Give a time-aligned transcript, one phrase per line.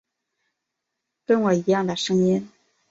[1.27, 2.49] 跟我一样的声音